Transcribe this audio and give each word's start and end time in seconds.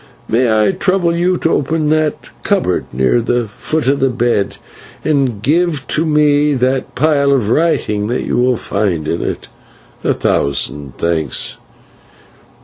"May 0.27 0.51
I 0.67 0.71
trouble 0.71 1.15
you 1.15 1.37
to 1.37 1.51
open 1.51 1.89
that 1.89 2.29
cupboard 2.41 2.85
near 2.91 3.21
the 3.21 3.47
foot 3.47 3.87
of 3.87 3.99
the 3.99 4.09
bed, 4.09 4.57
and 5.05 5.43
to 5.43 5.47
give 5.47 6.07
me 6.07 6.55
the 6.55 6.85
pile 6.95 7.31
of 7.31 7.51
writing 7.51 8.07
that 8.07 8.23
you 8.25 8.37
will 8.37 8.57
find 8.57 9.07
in 9.07 9.21
it. 9.21 9.47
A 10.03 10.13
thousand 10.15 10.97
thanks. 10.97 11.57